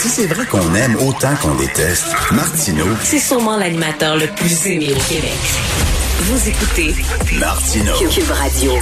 [0.00, 4.94] si c'est vrai qu'on aime autant qu'on déteste, Martineau, c'est sûrement l'animateur le plus aimé
[4.96, 5.36] au Québec.
[6.20, 6.94] Vous écoutez
[7.38, 7.92] Martineau.
[8.10, 8.72] Cube Radio.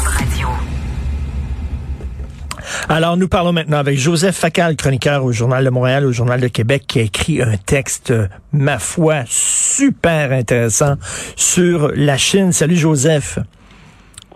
[2.89, 6.47] Alors, nous parlons maintenant avec Joseph Facal, chroniqueur au Journal de Montréal, au Journal de
[6.47, 8.15] Québec, qui a écrit un texte,
[8.53, 10.95] ma foi, super intéressant
[11.35, 12.53] sur la Chine.
[12.53, 13.41] Salut, Joseph.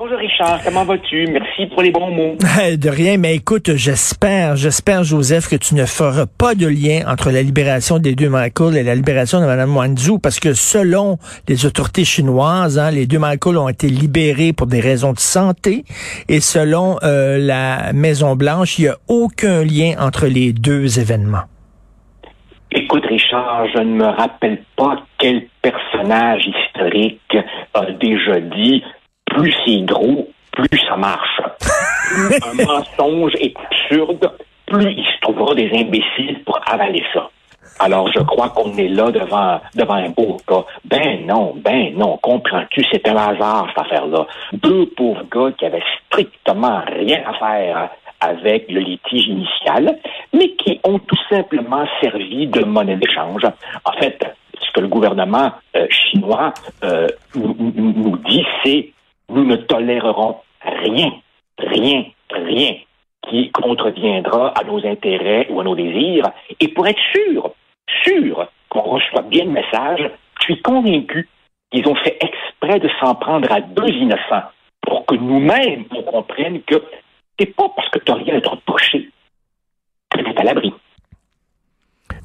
[0.04, 1.28] Bonjour Richard, comment vas-tu?
[1.28, 2.34] Merci pour les bons mots.
[2.76, 7.30] De rien, mais écoute, j'espère, j'espère, Joseph, que tu ne feras pas de lien entre
[7.30, 11.66] la libération des deux Michael et la libération de Mme Wanzhou, parce que selon les
[11.66, 15.84] autorités chinoises, hein, les deux Michael ont été libérés pour des raisons de santé,
[16.28, 21.46] et selon euh, la Maison-Blanche, il n'y a aucun lien entre les deux événements.
[22.72, 27.36] Écoute, Richard, je ne me rappelle pas quel personnage historique
[27.74, 28.82] a déjà dit
[29.34, 31.40] plus c'est gros, plus ça marche.
[32.10, 34.30] Plus un mensonge est absurde,
[34.66, 37.30] plus il se trouvera des imbéciles pour avaler ça.
[37.78, 40.64] Alors, je crois qu'on est là devant, devant un beau cas.
[40.84, 44.26] Ben non, ben non, comprends-tu, c'est un hasard, cette affaire-là.
[44.52, 49.98] Deux pauvres gars qui avaient strictement rien à faire avec le litige initial,
[50.32, 53.42] mais qui ont tout simplement servi de monnaie d'échange.
[53.84, 54.22] En fait,
[54.60, 56.52] ce que le gouvernement euh, chinois
[56.84, 58.92] euh, nous, nous dit, c'est
[59.32, 61.12] nous ne tolérerons rien,
[61.58, 62.76] rien, rien
[63.28, 66.30] qui contreviendra à nos intérêts ou à nos désirs.
[66.60, 67.52] Et pour être sûr,
[68.04, 71.28] sûr qu'on reçoit bien le message, je suis convaincu
[71.70, 74.48] qu'ils ont fait exprès de s'en prendre à deux innocents
[74.80, 76.82] pour que nous-mêmes, on comprenne que
[77.38, 79.08] c'est pas parce que tu n'as rien à te reprocher
[80.10, 80.72] que tu es à l'abri.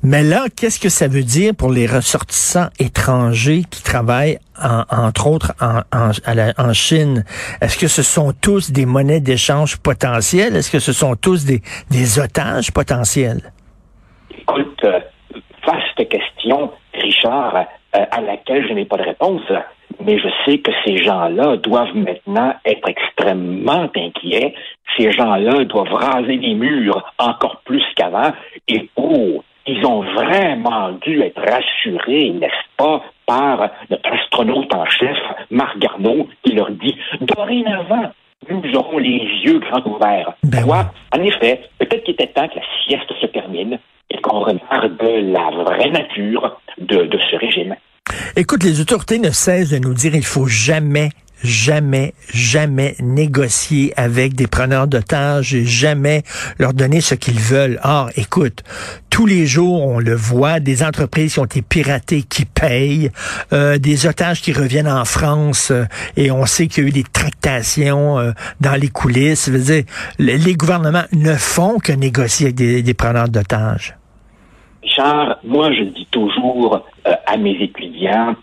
[0.09, 5.51] Mais là, qu'est-ce que ça veut dire pour les ressortissants étrangers qui travaillent, entre autres,
[5.59, 7.25] en, Chine?
[7.59, 10.55] Est-ce que ce sont tous des monnaies d'échange potentielles?
[10.55, 11.59] Est-ce que ce sont tous des,
[11.91, 13.51] des otages potentiels?
[14.31, 15.01] Écoute, euh,
[15.67, 19.51] vaste question, Richard, euh, à laquelle je n'ai pas de réponse.
[20.05, 24.53] Mais je sais que ces gens-là doivent maintenant être extrêmement inquiets.
[24.95, 28.31] Ces gens-là doivent raser les murs encore plus qu'avant.
[28.69, 35.17] Et oh, ils ont vraiment dû être rassurés, n'est-ce pas, par notre astronaute en chef,
[35.51, 38.11] Marc Garneau, qui leur dit dorénavant,
[38.49, 40.33] nous aurons les yeux grands ouverts.
[40.43, 43.77] Ben en effet, peut-être qu'il était temps que la sieste se termine
[44.09, 47.75] et qu'on regarde la vraie nature de, de ce régime.
[48.37, 51.09] Écoute, les autorités ne cessent de nous dire il faut jamais
[51.43, 56.23] jamais, jamais négocier avec des preneurs d'otages et jamais
[56.59, 57.79] leur donner ce qu'ils veulent.
[57.83, 58.63] Or, écoute,
[59.09, 63.09] tous les jours, on le voit, des entreprises qui ont été piratées, qui payent,
[63.53, 66.91] euh, des otages qui reviennent en France euh, et on sait qu'il y a eu
[66.91, 68.31] des tractations euh,
[68.61, 69.49] dans les coulisses.
[69.49, 69.83] veux dire,
[70.19, 73.95] les gouvernements ne font que négocier avec des, des preneurs d'otages.
[74.83, 78.35] Charles, moi, je dis toujours à mes étudiants,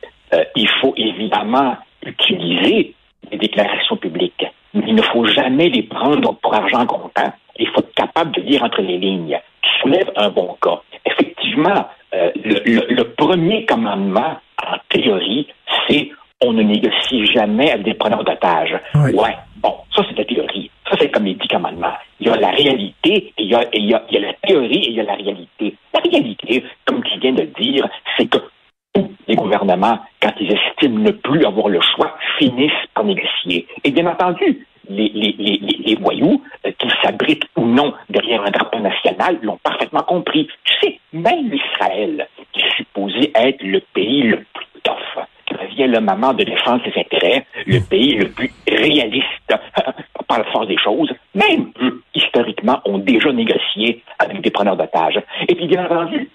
[0.57, 1.77] il faut évidemment
[2.07, 2.95] utiliser
[3.31, 4.47] les déclarations publiques.
[4.75, 7.33] Il ne faut jamais les prendre pour argent comptant.
[7.59, 9.39] Il faut être capable de lire entre les lignes.
[9.63, 10.81] Tu soulèves un bon cas.
[11.05, 15.47] Effectivement, euh, le, premier commandement, en théorie,
[15.89, 16.11] c'est
[16.41, 18.77] on ne négocie jamais avec des preneurs d'otages.
[18.95, 20.71] Ouais, bon, ça c'est la théorie.
[20.91, 21.95] Ça c'est comme les dix commandements.
[22.21, 24.27] Il y a la réalité, et il y a, il y a, il y a
[24.27, 25.75] la théorie et il y a la réalité.
[25.95, 28.39] La réalité, comme tu viens de dire, c'est que
[30.21, 33.67] quand ils estiment ne plus avoir le choix, finissent par négocier.
[33.85, 39.59] Et bien entendu, les, voyous, euh, qu'ils s'abritent ou non derrière un drapeau national, l'ont
[39.63, 40.49] parfaitement compris.
[40.65, 45.87] Tu sais, même Israël, qui est supposé être le pays le plus tough, qui revient
[45.87, 49.49] le moment de défendre ses intérêts, le pays le plus réaliste
[50.29, 55.21] par la force des choses, même eux, historiquement, ont déjà négocié avec des preneurs d'otages.
[55.49, 56.31] Et puis, bien entendu,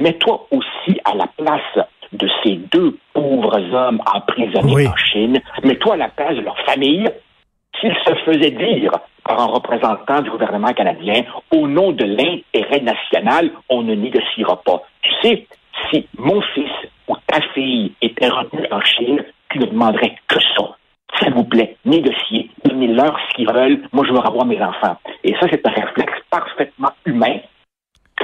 [0.00, 5.96] mets-toi aussi à la place de ces deux pauvres hommes emprisonnés en Chine, mets-toi à
[5.96, 7.08] la place de leur famille,
[7.80, 8.90] s'ils se faisaient dire
[9.24, 14.82] par un représentant du gouvernement canadien, au nom de l'intérêt national, on ne négociera pas.
[15.02, 15.46] Tu sais,
[15.90, 16.70] si mon fils
[17.08, 20.76] ou ta fille était retenu en Chine, tu ne demanderais que ça.
[21.18, 24.96] S'il vous plaît, négociez, donnez-leur ce qu'ils veulent, moi je veux avoir mes enfants.
[25.22, 27.38] Et ça, c'est un réflexe parfaitement humain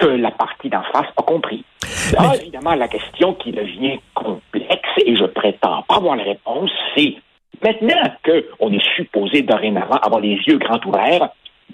[0.00, 1.64] que la partie d'en face a compris.
[2.12, 7.14] Là, évidemment, la question qui devient complexe, et je prétends pas avoir la réponse, c'est
[7.62, 11.29] maintenant qu'on est supposé dorénavant avoir les yeux grands ouverts,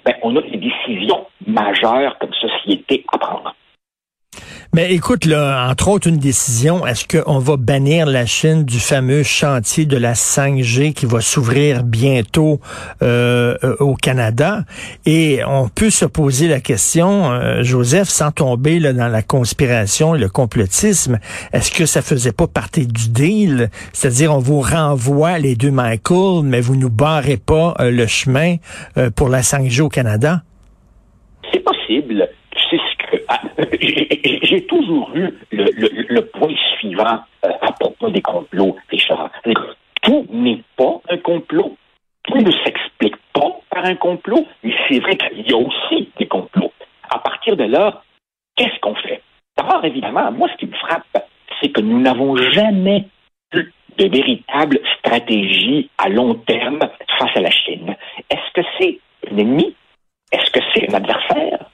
[0.05, 3.55] ben, on a des décisions majeures comme société à prendre.
[4.73, 9.23] Mais écoute, là, entre autres, une décision, est-ce qu'on va bannir la Chine du fameux
[9.23, 12.59] chantier de la 5G qui va s'ouvrir bientôt
[13.01, 14.65] euh, au Canada?
[15.05, 20.19] Et on peut se poser la question, euh, Joseph, sans tomber dans la conspiration et
[20.19, 21.19] le complotisme,
[21.53, 23.69] est-ce que ça faisait pas partie du deal?
[23.93, 28.57] C'est-à-dire, on vous renvoie les deux Michael, mais vous nous barrez pas euh, le chemin
[29.15, 30.41] pour la 5G au Canada?
[31.51, 32.27] C'est possible.
[33.27, 33.41] Ah,
[34.41, 39.31] j'ai toujours eu le, point suivant euh, à propos des complots, Richard.
[40.01, 41.77] Tout n'est pas un complot.
[42.23, 46.27] Tout ne s'explique pas par un complot, mais c'est vrai qu'il y a aussi des
[46.27, 46.73] complots.
[47.09, 48.03] À partir de là,
[48.55, 49.21] qu'est-ce qu'on fait?
[49.55, 51.17] D'abord, évidemment, moi, ce qui me frappe,
[51.61, 53.05] c'est que nous n'avons jamais
[53.53, 56.79] eu de véritable stratégie à long terme
[57.17, 57.95] face à la Chine.
[58.29, 58.99] Est-ce que c'est
[59.31, 59.75] un ennemi?
[60.31, 61.66] Est-ce que c'est un adversaire?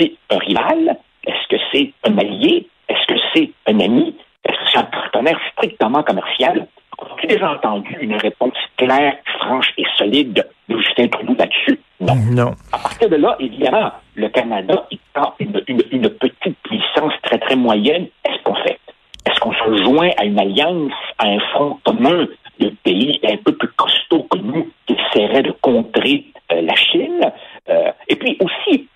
[0.00, 0.96] C'est un rival?
[1.26, 2.66] Est-ce que c'est un allié?
[2.88, 4.16] Est-ce que c'est un ami?
[4.44, 6.66] Est-ce que c'est un partenaire strictement commercial?
[6.98, 11.78] On a déjà entendu une réponse claire, franche et solide de Justin Trudeau là-dessus?
[12.00, 12.14] Non.
[12.30, 12.54] non.
[12.72, 18.08] À partir de là, évidemment, le Canada étant une, une, petite puissance très, très moyenne,
[18.24, 18.78] est-ce qu'on fait?
[19.26, 22.26] Est-ce qu'on se joint à une alliance, à un front commun
[22.58, 27.32] de pays un peu plus costauds que nous qui essaieraient de contrer euh, la Chine?
[27.68, 28.88] Euh, et puis aussi,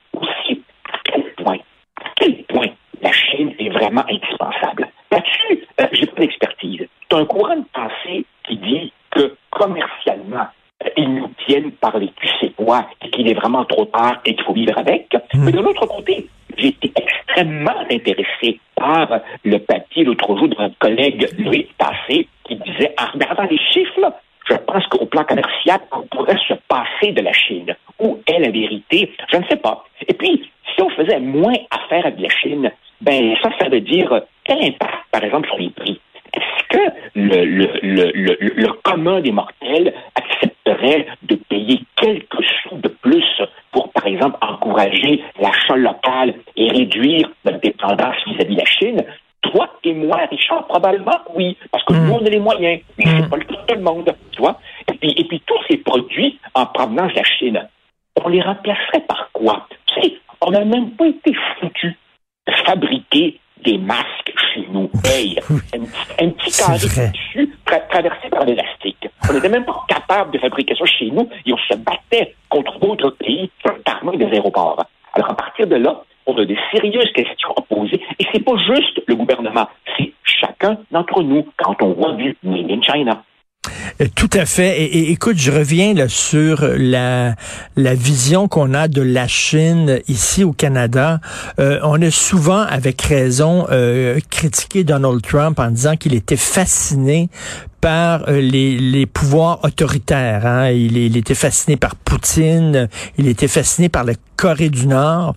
[0.92, 1.58] à quel point,
[2.02, 2.68] à quel point
[3.02, 4.88] la Chine est vraiment indispensable.
[5.10, 6.86] Là-dessus, euh, j'ai pas d'expertise.
[7.10, 10.46] C'est un courant de pensée qui dit que commercialement,
[10.84, 12.52] euh, ils nous tiennent par les tu sais
[13.24, 15.08] qu'il est vraiment trop tard et qu'il faut vivre avec.
[15.32, 15.44] Hmm.
[15.44, 20.78] Mais de l'autre côté, j'ai été extrêmement intéressé par le papier l'autre jour de notre
[20.78, 24.12] collègue Louis Tassé qui disait, en regardant les chiffres,
[24.48, 27.74] je pense qu'au plan commercial, on pourrait se passer de la Chine.
[27.98, 29.10] Où est la vérité?
[29.32, 29.84] Je ne sais pas.
[30.06, 34.20] Et puis, si on faisait moins affaire avec la Chine, ben ça, ça veut dire
[34.44, 35.98] quel impact, par exemple, sur les prix?
[36.36, 39.94] Est-ce que le, le, le, le, commun des mortels
[41.22, 43.24] de payer quelques sous de plus
[43.72, 49.04] pour, par exemple, encourager l'achat local et réduire notre dépendance vis-à-vis de la Chine?
[49.42, 52.06] Toi et moi, Richard, probablement oui, parce que hmm.
[52.06, 52.80] nous, on a les moyens.
[52.98, 53.28] Mais c'est hmm.
[53.28, 54.58] pas le cas de tout le monde, tu vois.
[54.90, 57.68] Et puis, et puis tous ces produits en provenance de la Chine,
[58.22, 59.66] on les remplacerait par quoi?
[59.86, 61.96] Tu sais, on n'a même pas été foutu
[62.46, 64.90] de fabriquer des masques chez nous.
[65.04, 65.38] Hey,
[66.18, 68.93] un, petit carré de tissu traversé par l'élastique.
[69.28, 72.78] On n'était même pas capable de fabriquer ça chez nous et on se battait contre
[72.78, 74.84] d'autres pays, notamment des aéroports.
[75.14, 78.00] Alors, à partir de là, on a des sérieuses questions à poser.
[78.18, 82.70] Et c'est pas juste le gouvernement, c'est chacun d'entre nous quand on voit du Made
[82.70, 83.22] in China.
[84.00, 84.82] Euh, tout à fait.
[84.82, 87.34] Et, écoute, je reviens sur la,
[87.76, 91.20] vision qu'on a de la Chine ici au Canada.
[91.58, 97.28] Euh, on a souvent, avec raison, euh, critiqué Donald Trump en disant qu'il était fasciné
[97.80, 100.46] par les, pouvoirs autoritaires.
[100.46, 100.70] Hein.
[100.70, 102.88] Il, il était fasciné par Poutine,
[103.18, 105.34] il était fasciné par la Corée du Nord.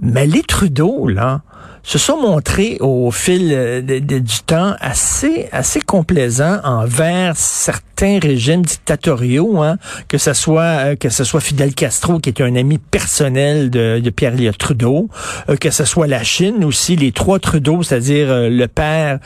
[0.00, 1.42] Mais les Trudeau, là,
[1.82, 9.62] se sont montrés au fil euh, du temps assez assez complaisants envers certains régimes dictatoriaux,
[9.62, 9.76] hein,
[10.08, 14.10] que ce soit euh, que ce soit Fidel Castro qui est un ami personnel de,
[14.10, 15.08] Pierre Elliott Trudeau,
[15.48, 19.18] euh, que ce soit la Chine aussi, les trois Trudeau, c'est-à-dire le père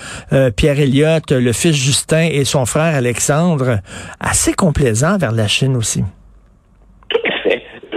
[0.56, 3.78] Pierre Elliott, le fils Justin et son frère Alexandre,
[4.20, 6.02] assez complaisants vers la Chine aussi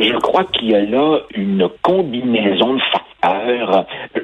[0.01, 3.04] je crois qu'il y a là une combinaison de facteurs.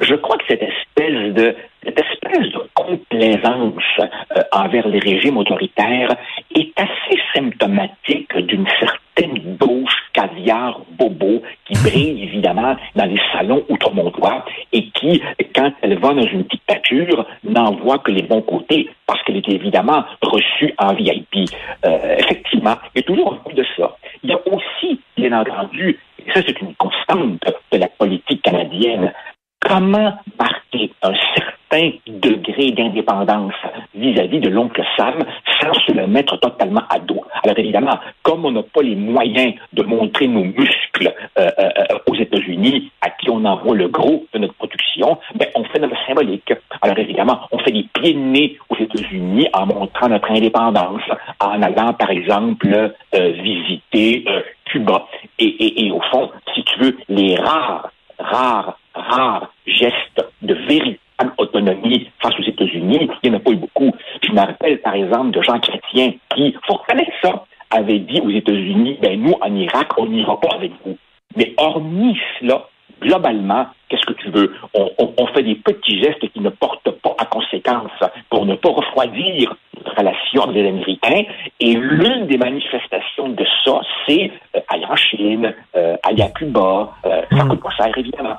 [0.02, 6.16] Je crois que cette espèce de cette espèce de complaisance euh, envers les régimes autoritaires
[6.56, 14.46] est assez symptomatique d'une certaine gauche caviar bobo qui brille évidemment dans les salons outre-montois
[14.72, 15.22] et qui,
[15.56, 19.50] quand elle va dans une dictature, n'en voit que les bons côtés parce qu'elle est
[19.50, 21.50] évidemment reçue en VIP.
[21.86, 23.98] Euh, effectivement, il y a toujours un peu de ça.
[24.24, 29.14] Il y a aussi, bien entendu, et ça c'est une constante de la politique canadienne,
[29.62, 33.54] comment marquer un certain degré d'indépendance
[33.96, 35.20] vis-à-vis de l'oncle Sam
[35.62, 37.24] sans se le mettre totalement à dos?
[37.44, 42.16] Alors évidemment, comme on n'a pas les moyens de montrer nos muscles euh, euh, aux
[42.16, 46.54] États-Unis, à qui on envoie le gros de notre production, ben, on fait notre symbolique.
[46.82, 51.04] Alors évidemment, on fait des pieds de nez aux États-Unis en montrant notre indépendance,
[51.40, 54.26] en allant par exemple euh, visiter
[54.66, 55.08] Cuba.
[55.40, 57.90] Et au fond, si tu veux, les rares,
[58.22, 63.10] rares rares gestes de véritable autonomie face aux États-Unis.
[63.24, 63.92] Il n'y en a pas eu beaucoup.
[64.24, 68.30] Je me rappelle, par exemple, de gens chrétiens qui, faut reconnaître ça, avaient dit aux
[68.30, 70.98] États-Unis, ben nous, en Irak, on n'ira pas avec vous.
[71.38, 72.68] Mais hormis cela,
[73.02, 74.54] globalement, qu'est-ce que tu veux?
[74.74, 77.92] On, fait des petits gestes qui ne portent pas à conséquence
[78.30, 79.56] pour ne pas refroidir
[79.98, 81.24] relation avec les Américains.
[81.60, 86.92] Et l'une des manifestations de ça, c'est euh, aller en Chine, euh, aller à Cuba.
[87.06, 87.50] Euh, ça mm.
[87.50, 88.38] coûte pas cher, évidemment.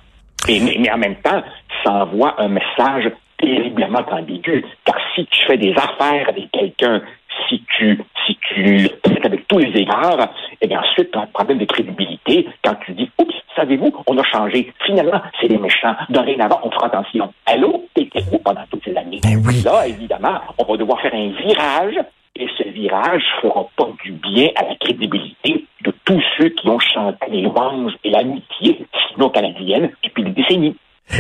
[0.49, 1.42] mais, mais en même temps,
[1.85, 4.64] ça envoie un message terriblement ambigu.
[4.85, 7.02] Car si tu fais des affaires avec quelqu'un,
[7.49, 11.18] si tu, si tu le traites avec tous les égards, et eh bien ensuite, tu
[11.18, 14.73] as un problème de crédibilité quand tu dis, oups, savez-vous, on a changé?
[14.87, 15.94] Finalement, c'est les méchants.
[16.09, 17.32] Dorénavant, on fera attention.
[17.47, 19.21] Allô, t'étais où pendant toutes ces années?
[19.23, 21.97] Ben Là, évidemment, on va devoir faire un virage
[22.37, 26.68] et ce virage ne fera pas du bien à la crédibilité de tous ceux qui
[26.68, 30.76] ont chanté les louanges et l'amitié sino-canadienne depuis des décennies.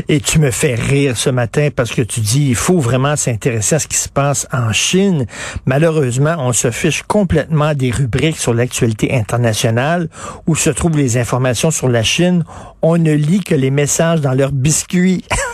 [0.08, 3.76] Et tu me fais rire ce matin parce que tu dis il faut vraiment s'intéresser
[3.76, 5.26] à ce qui se passe en Chine.
[5.66, 10.08] Malheureusement, on se fiche complètement des rubriques sur l'actualité internationale
[10.46, 12.44] où se trouvent les informations sur la Chine.
[12.80, 15.24] On ne lit que les messages dans leurs biscuits.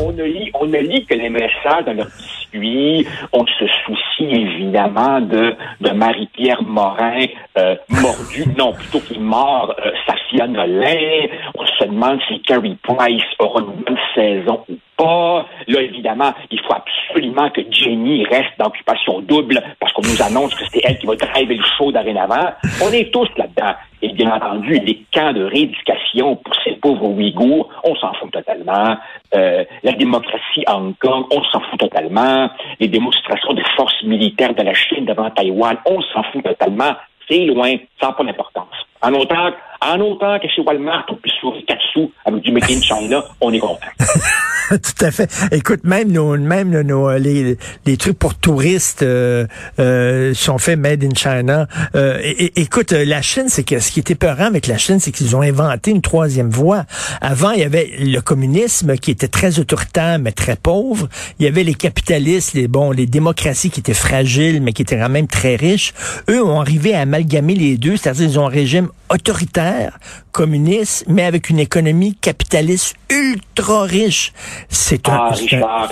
[0.00, 3.06] on, ne lit, on ne lit que les messages dans leurs biscuits.
[3.32, 7.26] On se soucie évidemment de, de Marie-Pierre Morin
[7.58, 11.26] euh, mordu, non, plutôt qu'il mort, euh, Safia Nolin.
[11.54, 15.46] On se demande si Carrie Price aura une bonne saison ou pas.
[15.68, 20.64] Là, évidemment, il faut absolument que Jenny reste d'occupation double parce qu'on nous annonce que
[20.72, 22.52] c'est elle qui va driver le show d'Arénavant.
[22.82, 23.74] On est tous là-dedans.
[24.02, 28.96] Et bien entendu, les camps de rééducation pour ces pauvres Ouïghours, on s'en fout totalement.
[29.34, 32.48] Euh, la démocratie à Hong Kong, on s'en fout totalement.
[32.80, 36.92] Les démonstrations des forces militaires de la Chine devant Taïwan, on s'en fout totalement.
[37.28, 38.74] C'est loin, ça n'a pas d'importance.
[39.02, 39.50] En autant,
[39.84, 43.24] en autant que chez Walmart, on puisse sourire quatre sous avec du Made in China,
[43.40, 43.86] on est content.
[44.70, 45.30] Tout à fait.
[45.52, 49.46] Écoute, même nos, même nos, les, les trucs pour touristes euh,
[49.78, 51.66] euh, sont faits made in China.
[51.94, 52.18] Euh,
[52.56, 55.42] écoute, la Chine, c'est que ce qui était peurant avec la Chine, c'est qu'ils ont
[55.42, 56.84] inventé une troisième voie.
[57.20, 61.08] Avant, il y avait le communisme qui était très autoritaire mais très pauvre.
[61.38, 64.98] Il y avait les capitalistes, les bon, les démocraties qui étaient fragiles mais qui étaient
[64.98, 65.92] quand même très riches.
[66.30, 69.98] Eux ont arrivé à amalgamer les deux, c'est-à-dire ils ont un régime autoritaire,
[70.32, 74.32] communiste, mais avec une économie capitaliste ultra riche.
[74.68, 75.88] C'est un, ah, Richard,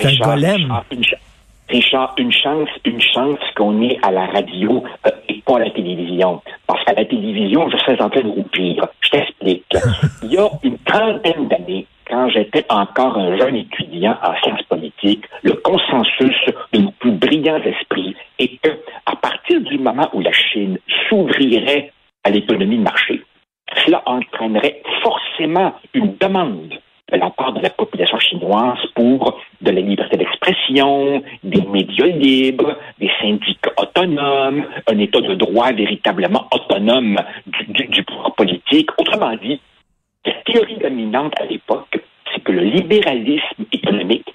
[1.69, 5.69] Richard, une chance, une chance qu'on est à la radio euh, et pas à la
[5.71, 6.41] télévision.
[6.67, 8.85] Parce qu'à la télévision, je suis en train de roupir.
[9.01, 9.65] Je t'explique.
[10.23, 15.25] Il y a une trentaine d'années, quand j'étais encore un jeune étudiant en sciences politiques,
[15.41, 16.35] le consensus
[16.73, 18.71] de nos plus brillants esprits est que,
[19.05, 20.77] à partir du moment où la Chine
[21.09, 21.91] s'ouvrirait
[22.23, 23.21] à l'économie de marché,
[23.85, 26.73] cela entraînerait forcément une demande
[27.11, 32.77] de la part de la population chinoise pour de la liberté d'expression, des médias libres,
[32.99, 37.17] des syndicats autonomes, un État de droit véritablement autonome
[37.67, 38.89] du, pouvoir politique.
[38.97, 39.59] Autrement dit,
[40.25, 41.99] la théorie dominante à l'époque,
[42.33, 44.33] c'est que le libéralisme économique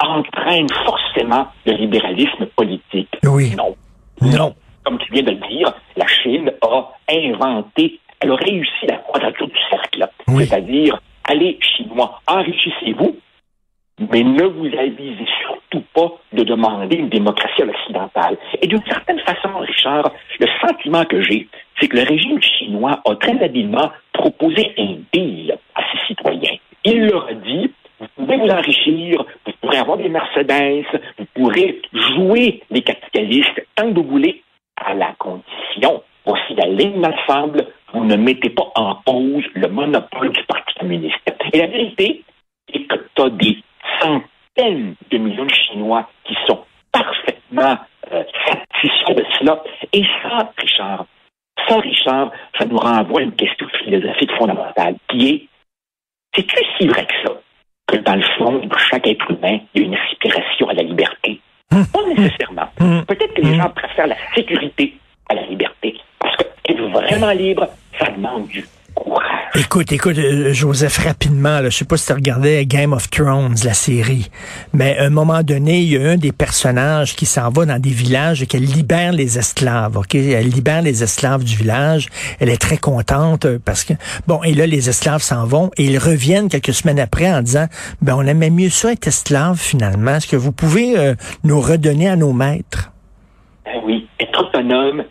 [0.00, 3.18] entraîne forcément le libéralisme politique.
[3.24, 3.54] Oui.
[3.56, 3.76] Non.
[4.22, 4.54] Non.
[4.84, 9.48] Comme tu viens de le dire, la Chine a inventé, elle a réussi la quadrature
[9.48, 10.08] du cercle.
[10.26, 13.16] C'est-à-dire allez, Chinois, enrichissez-vous,
[14.10, 18.38] mais ne vous avisez surtout pas de demander une démocratie occidentale.
[18.60, 23.14] Et d'une certaine façon, Richard, le sentiment que j'ai, c'est que le régime chinois a
[23.16, 26.56] très habilement proposé un deal à ses citoyens.
[26.84, 27.70] Il leur a dit,
[28.00, 30.86] vous pouvez vous enrichir, vous pourrez avoir des Mercedes,
[31.18, 34.39] vous pourrez jouer les capitalistes tant que vous voulez, à
[36.86, 41.16] d'ensemble, vous ne mettez pas en pause le monopole du Parti communiste.
[41.52, 42.24] Et la vérité
[42.72, 43.58] est que tu as des
[44.00, 46.60] centaines de millions de Chinois qui sont
[46.92, 47.78] parfaitement
[48.12, 49.62] euh, satisfaits de cela.
[49.92, 51.06] Et ça, Richard,
[51.68, 55.46] ça, Richard, ça nous renvoie à une question philosophique fondamentale qui est
[56.34, 57.34] c'est-tu si vrai que ça
[57.88, 60.82] que dans le fond de chaque être humain, il y a une aspiration à la
[60.82, 61.40] liberté?
[61.72, 61.84] Hum.
[61.92, 62.68] Pas nécessairement.
[62.78, 63.04] Hum.
[63.04, 63.62] Peut-être que les hum.
[63.62, 64.94] gens préfèrent la sécurité
[65.28, 65.69] à la liberté.
[66.92, 67.68] Vraiment libre,
[67.98, 68.64] ça demande du
[69.54, 73.56] Écoute, écoute, euh, Joseph, rapidement, là, je sais pas si tu regardais Game of Thrones,
[73.64, 74.30] la série,
[74.72, 77.80] mais à un moment donné, il y a un des personnages qui s'en va dans
[77.80, 80.14] des villages et qu'elle libère les esclaves, ok?
[80.14, 82.08] Elle libère les esclaves du village.
[82.38, 83.94] Elle est très contente euh, parce que,
[84.26, 87.66] bon, et là, les esclaves s'en vont et ils reviennent quelques semaines après en disant,
[88.02, 90.16] ben, on aimait mieux ça être esclave finalement.
[90.16, 92.92] Est-ce que vous pouvez euh, nous redonner à nos maîtres?
[93.64, 95.04] Ben oui, être autonome,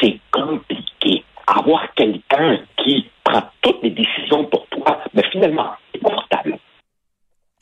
[0.00, 6.58] c'est compliqué avoir quelqu'un qui prend toutes les décisions pour toi, mais finalement, c'est confortable.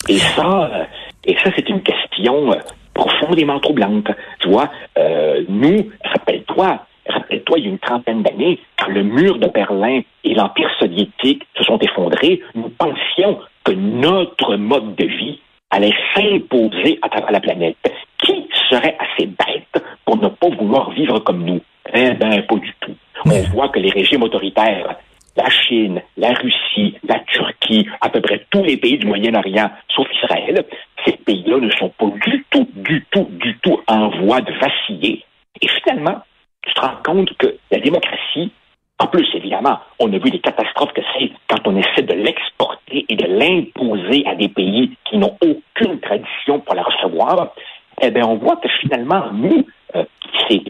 [0.08, 0.84] Et ça, euh,
[1.24, 2.56] et ça, c'est une question euh,
[2.94, 4.08] profondément troublante.
[4.40, 9.38] Tu vois, euh, nous, rappelle-toi, rappelle-toi, il y a une trentaine d'années, quand le mur
[9.38, 15.40] de Berlin et l'Empire soviétique se sont effondrés, nous pensions que notre mode de vie
[15.70, 17.76] allait s'imposer à travers la planète.
[18.18, 21.60] Qui serait assez bête pour ne pas vouloir vivre comme nous?
[21.92, 22.94] Eh bien, pas du tout.
[23.26, 24.96] On voit que les régimes autoritaires,
[25.36, 30.06] la Chine, la Russie, la Turquie, à peu près tous les pays du Moyen-Orient, sauf
[30.22, 30.64] Israël,
[31.04, 35.24] ces pays-là ne sont pas du tout, du tout, du tout en voie de vaciller.
[35.60, 36.20] Et finalement,
[36.62, 38.52] tu te rends compte que la démocratie,
[38.98, 43.06] en plus, évidemment, on a vu les catastrophes que c'est quand on essaie de l'exporter
[43.08, 47.54] et de l'imposer à des pays qui n'ont aucune tradition pour la recevoir.
[48.02, 49.66] Eh bien, on voit que finalement, nous,
[49.96, 50.04] euh,
[50.48, 50.62] c'est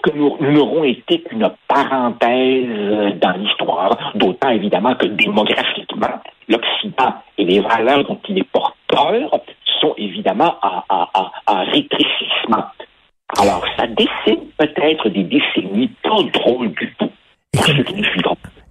[0.00, 7.44] peut-être que nous, n'aurons été qu'une parenthèse dans l'histoire, d'autant évidemment que démographiquement, l'Occident et
[7.44, 9.40] les valeurs dont il est porteur
[9.80, 12.64] sont évidemment en rétrécissement.
[13.38, 17.10] Alors, ça dessine peut-être des décennies pas drôles du tout.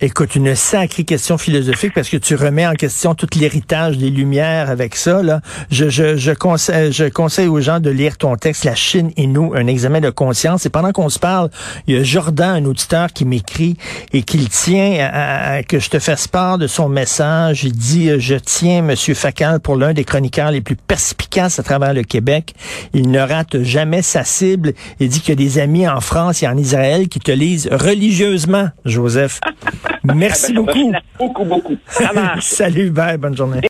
[0.01, 4.69] Écoute, une sacrée question philosophique parce que tu remets en question tout l'héritage des Lumières
[4.69, 5.21] avec ça.
[5.21, 5.41] Là.
[5.71, 9.27] Je, je, je, conseille, je conseille aux gens de lire ton texte La Chine et
[9.27, 10.65] nous, un examen de conscience.
[10.65, 11.49] Et pendant qu'on se parle,
[11.85, 13.75] il y a Jordan, un auditeur, qui m'écrit
[14.13, 17.65] et qui tient à, que je te fasse part de son message.
[17.65, 21.93] Il dit, je tiens Monsieur Facal pour l'un des chroniqueurs les plus perspicaces à travers
[21.93, 22.53] le Québec.
[22.93, 24.75] Il ne rate jamais sa cible.
[25.01, 27.67] Il dit qu'il y a des amis en France et en Israël qui te lisent
[27.69, 29.41] religieusement, Joseph.
[30.03, 30.91] Merci beaucoup.
[31.17, 31.77] Beaucoup, beaucoup.
[32.41, 33.62] Salut, bye, bonne journée.